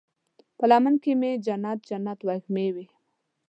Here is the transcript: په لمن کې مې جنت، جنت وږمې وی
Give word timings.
په 0.57 0.63
لمن 0.71 0.95
کې 1.03 1.11
مې 1.19 1.31
جنت، 1.45 1.79
جنت 1.89 2.19
وږمې 2.27 2.67
وی 2.75 2.87